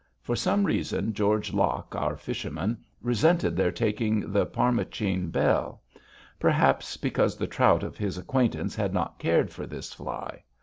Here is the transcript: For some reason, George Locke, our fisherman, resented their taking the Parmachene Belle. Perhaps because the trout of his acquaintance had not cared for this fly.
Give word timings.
For 0.23 0.35
some 0.35 0.63
reason, 0.63 1.13
George 1.13 1.53
Locke, 1.53 1.95
our 1.95 2.17
fisherman, 2.17 2.83
resented 3.03 3.55
their 3.55 3.71
taking 3.71 4.31
the 4.31 4.47
Parmachene 4.47 5.29
Belle. 5.31 5.79
Perhaps 6.39 6.97
because 6.97 7.37
the 7.37 7.45
trout 7.45 7.83
of 7.83 7.97
his 7.97 8.17
acquaintance 8.17 8.75
had 8.75 8.95
not 8.95 9.19
cared 9.19 9.51
for 9.51 9.67
this 9.67 9.93
fly. 9.93 10.41